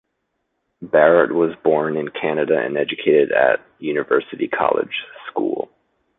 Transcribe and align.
Barrett 0.81 1.31
was 1.31 1.53
born 1.63 1.95
in 1.95 2.07
Canada 2.09 2.57
and 2.57 2.75
educated 2.75 3.31
at 3.31 3.59
University 3.77 4.47
College 4.47 5.05
School. 5.29 5.69